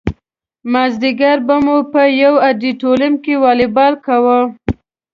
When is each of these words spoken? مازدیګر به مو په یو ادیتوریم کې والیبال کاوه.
مازدیګر 0.71 1.37
به 1.47 1.55
مو 1.65 1.77
په 1.91 2.01
یو 2.21 2.33
ادیتوریم 2.49 3.13
کې 3.23 3.33
والیبال 3.43 3.93
کاوه. 4.05 4.39